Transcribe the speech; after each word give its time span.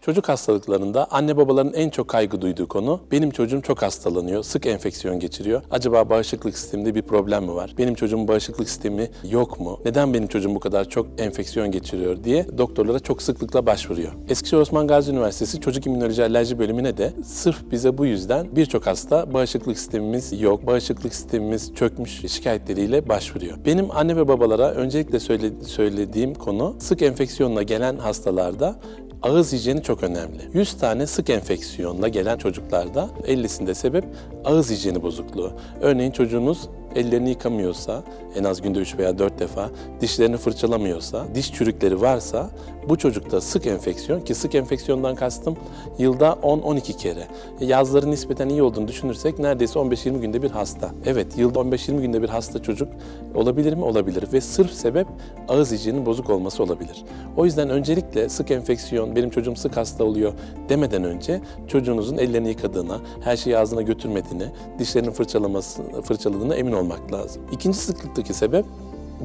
Çocuk 0.00 0.28
hastalıklarında 0.28 1.06
anne 1.10 1.36
babaların 1.36 1.72
en 1.72 1.90
çok 1.90 2.08
kaygı 2.08 2.40
duyduğu 2.40 2.68
konu 2.68 3.00
benim 3.12 3.30
çocuğum 3.30 3.60
çok 3.62 3.82
hastalanıyor, 3.82 4.42
sık 4.42 4.66
enfeksiyon 4.66 5.20
geçiriyor. 5.20 5.62
Acaba 5.70 6.10
bağışıklık 6.10 6.58
sisteminde 6.58 6.94
bir 6.94 7.02
problem 7.02 7.44
mi 7.44 7.54
var? 7.54 7.74
Benim 7.78 7.94
çocuğumun 7.94 8.28
bağışıklık 8.28 8.68
sistemi 8.68 9.10
yok 9.30 9.60
mu? 9.60 9.80
Neden 9.84 10.14
benim 10.14 10.26
çocuğum 10.28 10.54
bu 10.54 10.60
kadar 10.60 10.88
çok 10.88 11.06
enfeksiyon 11.18 11.70
geçiriyor 11.70 12.24
diye 12.24 12.46
doktorlara 12.58 12.98
çok 12.98 13.22
sıklıkla 13.22 13.66
başvuruyor. 13.66 14.12
Eskişehir 14.28 14.60
Osman 14.62 14.86
Gazi 14.86 15.10
Üniversitesi 15.12 15.60
Çocuk 15.60 15.86
İmmünoloji 15.86 16.22
Alerji 16.22 16.58
bölümüne 16.58 16.96
de 16.96 17.12
sırf 17.24 17.70
bize 17.70 17.98
bu 17.98 18.06
yüzden 18.06 18.56
birçok 18.56 18.86
hasta 18.86 19.34
bağışıklık 19.34 19.78
sistemimiz 19.78 20.40
yok, 20.40 20.66
bağışıklık 20.66 21.14
sistemimiz 21.14 21.74
çökmüş 21.74 22.20
şikayetleriyle 22.32 23.08
başvuruyor. 23.08 23.56
Benim 23.66 23.90
anne 23.90 24.16
ve 24.16 24.28
babalara 24.28 24.70
öncelikle 24.70 25.20
söyle- 25.20 25.64
söylediğim 25.66 26.34
konu 26.34 26.76
sık 26.78 27.02
enfeksiyonla 27.02 27.62
gelen 27.62 27.96
hastalarda 27.96 28.76
Ağız 29.22 29.52
hijyeni 29.52 29.82
çok 29.82 30.02
önemli. 30.02 30.42
100 30.54 30.78
tane 30.78 31.06
sık 31.06 31.30
enfeksiyonla 31.30 32.08
gelen 32.08 32.38
çocuklarda 32.38 33.08
50'sinde 33.26 33.74
sebep 33.74 34.04
ağız 34.44 34.70
hijyeni 34.70 35.02
bozukluğu. 35.02 35.52
Örneğin 35.80 36.10
çocuğunuz 36.10 36.68
ellerini 36.96 37.28
yıkamıyorsa, 37.28 38.02
en 38.36 38.44
az 38.44 38.62
günde 38.62 38.78
3 38.78 38.98
veya 38.98 39.18
4 39.18 39.38
defa, 39.38 39.70
dişlerini 40.00 40.36
fırçalamıyorsa, 40.36 41.26
diş 41.34 41.52
çürükleri 41.52 42.00
varsa 42.00 42.50
bu 42.88 42.98
çocukta 42.98 43.40
sık 43.40 43.66
enfeksiyon 43.66 44.20
ki 44.20 44.34
sık 44.34 44.54
enfeksiyondan 44.54 45.14
kastım 45.14 45.56
yılda 45.98 46.38
10-12 46.42 46.96
kere. 46.96 47.26
Yazları 47.60 48.10
nispeten 48.10 48.48
iyi 48.48 48.62
olduğunu 48.62 48.88
düşünürsek 48.88 49.38
neredeyse 49.38 49.78
15-20 49.78 50.20
günde 50.20 50.42
bir 50.42 50.50
hasta. 50.50 50.90
Evet 51.06 51.38
yılda 51.38 51.58
15-20 51.58 52.00
günde 52.00 52.22
bir 52.22 52.28
hasta 52.28 52.62
çocuk 52.62 52.88
olabilir 53.34 53.74
mi? 53.74 53.84
Olabilir 53.84 54.24
ve 54.32 54.40
sırf 54.40 54.72
sebep 54.72 55.06
ağız 55.48 55.72
hijyeninin 55.72 56.06
bozuk 56.06 56.30
olması 56.30 56.62
olabilir. 56.62 57.04
O 57.36 57.44
yüzden 57.44 57.70
öncelikle 57.70 58.28
sık 58.28 58.50
enfeksiyon, 58.50 59.16
benim 59.16 59.30
çocuğum 59.30 59.56
sık 59.56 59.76
hasta 59.76 60.04
oluyor 60.04 60.32
demeden 60.68 61.04
önce 61.04 61.40
çocuğunuzun 61.68 62.18
ellerini 62.18 62.48
yıkadığına, 62.48 63.00
her 63.20 63.36
şeyi 63.36 63.58
ağzına 63.58 63.82
götürmediğine, 63.82 64.52
dişlerini 64.78 65.10
fırçalaması, 65.10 65.82
fırçaladığına 66.02 66.54
emin 66.54 66.72
olmak 66.80 67.12
lazım. 67.12 67.42
İkinci 67.52 67.78
sıklıktaki 67.78 68.34
sebep 68.34 68.64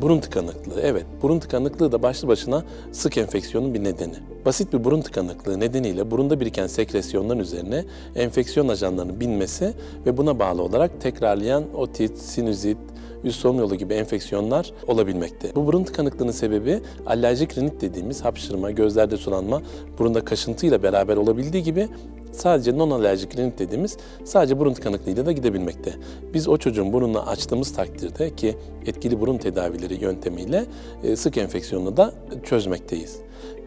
burun 0.02 0.20
tıkanıklığı. 0.20 0.82
Evet, 0.82 1.06
burun 1.22 1.40
tıkanıklığı 1.40 1.92
da 1.92 2.04
başlı 2.04 2.28
başına 2.28 2.64
sık 2.92 3.18
enfeksiyonun 3.18 3.74
bir 3.74 3.84
nedeni. 3.84 4.16
Basit 4.46 4.74
bir 4.74 4.84
burun 4.84 5.02
tıkanıklığı 5.02 5.60
nedeniyle 5.60 6.12
burunda 6.12 6.40
biriken 6.40 6.68
sekresyonların 6.68 7.40
üzerine 7.40 7.86
enfeksiyon 8.16 8.68
ajanlarının 8.68 9.20
binmesi 9.20 9.74
ve 10.06 10.18
buna 10.18 10.40
bağlı 10.40 10.62
olarak 10.62 11.02
tekrarlayan 11.02 11.64
otit, 11.76 12.18
sinüzit, 12.18 12.78
üst 13.24 13.40
solunum 13.40 13.60
yolu 13.60 13.76
gibi 13.76 13.94
enfeksiyonlar 13.94 14.72
olabilmekte. 14.88 15.56
Bu 15.56 15.66
burun 15.66 15.84
tıkanıklığının 15.84 16.32
sebebi 16.32 16.80
alerjik 17.06 17.58
rinit 17.58 17.82
dediğimiz 17.82 18.26
hapşırma, 18.26 18.72
gözlerde 18.72 19.18
sulanma, 19.18 19.62
burunda 20.00 20.26
kaşıntıyla 20.26 20.84
beraber 20.84 21.18
olabildiği 21.18 21.64
gibi 21.64 21.88
sadece 22.36 22.72
non-alerjik 22.72 23.38
rinit 23.38 23.60
dediğimiz 23.60 23.98
sadece 24.24 24.60
burun 24.60 24.74
tıkanıklığıyla 24.74 25.26
da 25.26 25.32
gidebilmekte. 25.32 25.94
Biz 26.34 26.48
o 26.48 26.58
çocuğun 26.58 26.94
burnunu 26.94 27.30
açtığımız 27.30 27.74
takdirde 27.74 28.36
ki 28.36 28.56
etkili 28.86 29.20
burun 29.20 29.38
tedavileri 29.38 30.04
yöntemiyle 30.04 30.66
e, 31.04 31.16
sık 31.16 31.38
enfeksiyonunu 31.38 31.98
da 31.98 32.14
çözmekteyiz. 32.44 33.20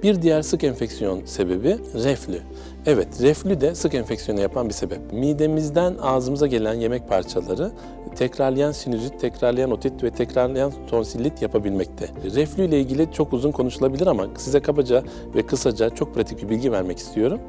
Bir 0.03 0.23
diğer 0.23 0.43
sık 0.43 0.65
enfeksiyon 0.65 1.25
sebebi 1.25 1.79
reflü. 1.95 2.41
Evet, 2.87 3.09
reflü 3.23 3.61
de 3.61 3.75
sık 3.75 3.95
enfeksiyonu 3.95 4.41
yapan 4.41 4.69
bir 4.69 4.75
sebep. 4.75 5.13
Midemizden 5.13 5.95
ağzımıza 6.03 6.47
gelen 6.47 6.75
yemek 6.75 7.09
parçaları 7.09 7.73
tekrarlayan 8.17 8.73
sinüzit, 8.73 9.21
tekrarlayan 9.21 9.71
otit 9.71 10.03
ve 10.03 10.11
tekrarlayan 10.11 10.73
tonsillit 10.91 11.43
yapabilmekte. 11.43 12.09
Reflü 12.35 12.65
ile 12.65 12.81
ilgili 12.81 13.13
çok 13.13 13.33
uzun 13.33 13.53
konuşulabilir 13.53 14.07
ama 14.07 14.27
size 14.37 14.61
kabaca 14.61 15.03
ve 15.35 15.47
kısaca 15.47 15.91
çok 15.91 16.15
pratik 16.15 16.43
bir 16.43 16.49
bilgi 16.49 16.73
vermek 16.73 16.99
istiyorum 16.99 17.41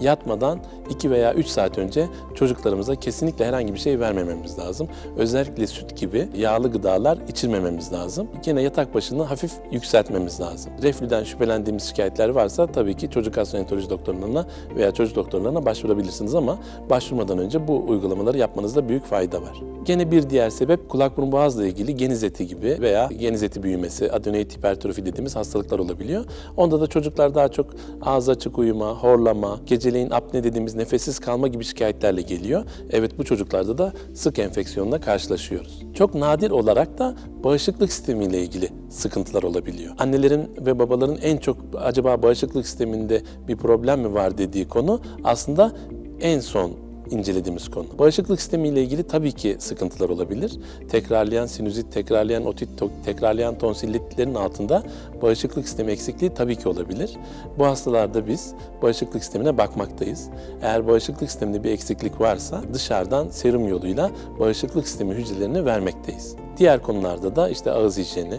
yatmadan 0.00 0.58
2 0.90 1.10
veya 1.10 1.34
3 1.34 1.46
saat 1.46 1.78
önce 1.78 2.06
çocuklarımıza 2.34 2.94
kesinlikle 2.94 3.46
herhangi 3.46 3.74
bir 3.74 3.78
şey 3.78 4.00
vermememiz 4.00 4.58
lazım. 4.58 4.88
Özellikle 5.16 5.66
süt 5.66 5.96
gibi 5.96 6.28
yağlı 6.36 6.72
gıdalar 6.72 7.18
içirmememiz 7.28 7.92
lazım. 7.92 8.28
Yine 8.46 8.62
yatak 8.62 8.94
başını 8.94 9.22
hafif 9.22 9.52
yükseltmemiz 9.72 10.40
lazım. 10.40 10.72
Reflüden 10.82 11.24
şüphelendiğimiz 11.24 11.82
şikayetler 11.82 12.28
varsa 12.28 12.66
tabii 12.66 12.94
ki 12.94 13.10
çocuk 13.10 13.34
gastroenteroloji 13.34 13.90
doktorlarına 13.90 14.46
veya 14.76 14.90
çocuk 14.90 15.16
doktorlarına 15.16 15.66
başvurabilirsiniz 15.66 16.34
ama 16.34 16.58
başvurmadan 16.90 17.38
önce 17.38 17.68
bu 17.68 17.84
uygulamaları 17.88 18.38
yapmanızda 18.38 18.88
büyük 18.88 19.04
fayda 19.04 19.42
var. 19.42 19.62
Gene 19.84 20.10
bir 20.10 20.30
diğer 20.30 20.50
sebep 20.50 20.88
kulak 20.88 21.16
burun 21.16 21.32
boğazla 21.32 21.66
ilgili 21.66 21.96
geniz 21.96 22.24
eti 22.24 22.46
gibi 22.46 22.76
veya 22.80 23.08
geniz 23.18 23.42
eti 23.42 23.62
büyümesi, 23.62 24.12
adenoid 24.12 24.50
hipertrofi 24.50 25.06
dediğimiz 25.06 25.36
hastalıklar 25.36 25.78
olabiliyor. 25.78 26.24
Onda 26.56 26.80
da 26.80 26.86
çocuklar 26.86 27.34
daha 27.34 27.48
çok 27.48 27.66
ağız 28.02 28.28
açık 28.28 28.58
uyuma, 28.58 28.90
horlama, 28.90 29.60
geceleyin 29.84 30.10
apne 30.10 30.44
dediğimiz 30.44 30.74
nefessiz 30.74 31.18
kalma 31.18 31.48
gibi 31.48 31.64
şikayetlerle 31.64 32.22
geliyor. 32.22 32.64
Evet 32.90 33.18
bu 33.18 33.24
çocuklarda 33.24 33.78
da 33.78 33.92
sık 34.14 34.38
enfeksiyonla 34.38 35.00
karşılaşıyoruz. 35.00 35.82
Çok 35.94 36.14
nadir 36.14 36.50
olarak 36.50 36.98
da 36.98 37.14
bağışıklık 37.44 37.92
sistemiyle 37.92 38.42
ilgili 38.42 38.68
sıkıntılar 38.90 39.42
olabiliyor. 39.42 39.94
Annelerin 39.98 40.50
ve 40.58 40.78
babaların 40.78 41.16
en 41.22 41.36
çok 41.36 41.56
acaba 41.78 42.22
bağışıklık 42.22 42.66
sisteminde 42.66 43.22
bir 43.48 43.56
problem 43.56 44.00
mi 44.00 44.14
var 44.14 44.38
dediği 44.38 44.68
konu 44.68 45.00
aslında 45.24 45.72
en 46.20 46.40
son 46.40 46.83
incelediğimiz 47.10 47.70
konu. 47.70 47.86
Bağışıklık 47.98 48.40
sistemi 48.40 48.68
ile 48.68 48.82
ilgili 48.82 49.02
tabii 49.02 49.32
ki 49.32 49.56
sıkıntılar 49.58 50.08
olabilir. 50.08 50.52
Tekrarlayan 50.88 51.46
sinüzit, 51.46 51.92
tekrarlayan 51.92 52.46
otit, 52.46 52.68
tekrarlayan 53.04 53.58
tonsillitlerin 53.58 54.34
altında 54.34 54.82
bağışıklık 55.22 55.68
sistemi 55.68 55.92
eksikliği 55.92 56.34
tabii 56.34 56.56
ki 56.56 56.68
olabilir. 56.68 57.16
Bu 57.58 57.66
hastalarda 57.66 58.26
biz 58.26 58.54
bağışıklık 58.82 59.24
sistemine 59.24 59.58
bakmaktayız. 59.58 60.28
Eğer 60.62 60.86
bağışıklık 60.86 61.30
sisteminde 61.30 61.64
bir 61.64 61.70
eksiklik 61.70 62.20
varsa 62.20 62.62
dışarıdan 62.72 63.28
serum 63.28 63.68
yoluyla 63.68 64.10
bağışıklık 64.40 64.88
sistemi 64.88 65.14
hücrelerini 65.14 65.64
vermekteyiz. 65.64 66.36
Diğer 66.56 66.82
konularda 66.82 67.36
da 67.36 67.48
işte 67.48 67.70
ağız 67.70 67.98
hijyeni, 67.98 68.38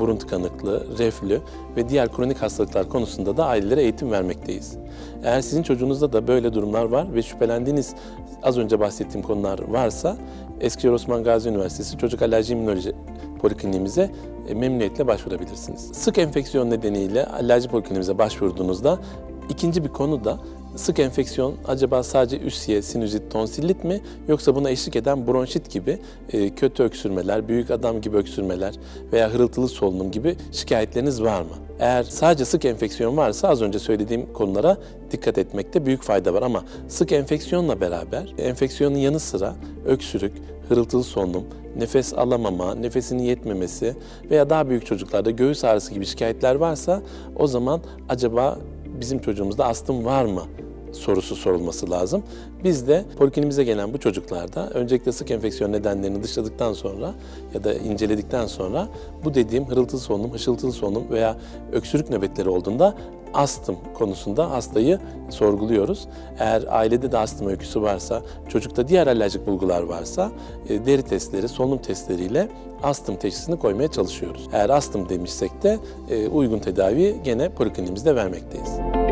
burun 0.00 0.16
tıkanıklığı, 0.16 0.98
reflü 0.98 1.40
ve 1.76 1.88
diğer 1.88 2.12
kronik 2.12 2.42
hastalıklar 2.42 2.88
konusunda 2.88 3.36
da 3.36 3.46
ailelere 3.46 3.82
eğitim 3.82 4.10
vermekteyiz. 4.10 4.76
Eğer 5.24 5.40
sizin 5.40 5.62
çocuğunuzda 5.62 6.12
da 6.12 6.28
böyle 6.28 6.52
durumlar 6.52 6.84
var 6.84 7.14
ve 7.14 7.22
şüphelendiğiniz 7.22 7.94
az 8.42 8.58
önce 8.58 8.80
bahsettiğim 8.80 9.26
konular 9.26 9.58
varsa 9.68 10.16
Eskişehir 10.60 10.92
Osman 10.92 11.24
Gazi 11.24 11.48
Üniversitesi 11.48 11.98
Çocuk 11.98 12.22
Alerji 12.22 12.52
İmmünoloji 12.52 12.92
Polikliniğimize 13.38 14.10
e, 14.48 14.54
memnuniyetle 14.54 15.06
başvurabilirsiniz. 15.06 15.80
Sık 15.92 16.18
enfeksiyon 16.18 16.70
nedeniyle 16.70 17.26
alerji 17.26 17.68
polikliniğimize 17.68 18.18
başvurduğunuzda 18.18 18.98
ikinci 19.50 19.84
bir 19.84 19.88
konu 19.88 20.24
da 20.24 20.38
sık 20.76 20.98
enfeksiyon 20.98 21.54
acaba 21.68 22.02
sadece 22.02 22.38
üsiye, 22.38 22.82
sinüzit, 22.82 23.30
tonsillit 23.30 23.84
mi 23.84 24.00
yoksa 24.28 24.54
buna 24.54 24.70
eşlik 24.70 24.96
eden 24.96 25.26
bronşit 25.26 25.70
gibi 25.70 25.98
e, 26.32 26.50
kötü 26.54 26.82
öksürmeler, 26.82 27.48
büyük 27.48 27.70
adam 27.70 28.00
gibi 28.00 28.16
öksürmeler 28.16 28.74
veya 29.12 29.30
hırıltılı 29.30 29.68
solunum 29.68 30.10
gibi 30.10 30.36
şikayetleriniz 30.52 31.22
var 31.22 31.40
mı? 31.40 31.48
Eğer 31.78 32.02
sadece 32.02 32.44
sık 32.44 32.64
enfeksiyon 32.64 33.16
varsa 33.16 33.48
az 33.48 33.62
önce 33.62 33.78
söylediğim 33.78 34.32
konulara 34.32 34.76
dikkat 35.10 35.38
etmekte 35.38 35.86
büyük 35.86 36.02
fayda 36.02 36.34
var 36.34 36.42
ama 36.42 36.64
sık 36.88 37.12
enfeksiyonla 37.12 37.80
beraber 37.80 38.34
enfeksiyonun 38.38 38.96
yanı 38.96 39.20
sıra 39.20 39.54
öksürük, 39.86 40.32
hırıltılı 40.68 41.04
solunum, 41.04 41.44
nefes 41.78 42.14
alamama, 42.14 42.74
nefesinin 42.74 43.22
yetmemesi 43.22 43.94
veya 44.30 44.50
daha 44.50 44.68
büyük 44.68 44.86
çocuklarda 44.86 45.30
göğüs 45.30 45.64
ağrısı 45.64 45.94
gibi 45.94 46.06
şikayetler 46.06 46.54
varsa 46.54 47.02
o 47.36 47.46
zaman 47.46 47.80
acaba 48.08 48.58
bizim 49.00 49.18
çocuğumuzda 49.18 49.66
astım 49.66 50.04
var 50.04 50.24
mı 50.24 50.42
sorusu 50.92 51.36
sorulması 51.36 51.90
lazım. 51.90 52.22
Biz 52.64 52.88
de 52.88 53.04
poliklinimize 53.18 53.64
gelen 53.64 53.92
bu 53.92 53.98
çocuklarda 54.00 54.70
öncelikle 54.70 55.12
sık 55.12 55.30
enfeksiyon 55.30 55.72
nedenlerini 55.72 56.22
dışladıktan 56.22 56.72
sonra 56.72 57.14
ya 57.54 57.64
da 57.64 57.74
inceledikten 57.74 58.46
sonra 58.46 58.88
bu 59.24 59.34
dediğim 59.34 59.64
hırıltılı 59.64 60.00
solunum, 60.00 60.32
hışıltılı 60.32 60.72
solunum 60.72 61.10
veya 61.10 61.36
öksürük 61.72 62.10
nöbetleri 62.10 62.48
olduğunda 62.48 62.94
astım 63.36 63.76
konusunda 63.94 64.50
hastayı 64.50 64.98
sorguluyoruz. 65.30 66.08
Eğer 66.38 66.64
ailede 66.68 67.12
de 67.12 67.18
astım 67.18 67.48
öyküsü 67.48 67.82
varsa, 67.82 68.22
çocukta 68.48 68.88
diğer 68.88 69.06
alerjik 69.06 69.46
bulgular 69.46 69.82
varsa 69.82 70.30
e, 70.68 70.86
deri 70.86 71.02
testleri, 71.02 71.48
solunum 71.48 71.78
testleriyle 71.78 72.48
astım 72.82 73.16
teşhisini 73.16 73.58
koymaya 73.58 73.90
çalışıyoruz. 73.90 74.48
Eğer 74.52 74.70
astım 74.70 75.08
demişsek 75.08 75.62
de 75.62 75.78
e, 76.10 76.28
uygun 76.28 76.58
tedavi 76.58 77.16
gene 77.24 77.48
poliklinimizde 77.48 78.16
vermekteyiz. 78.16 79.05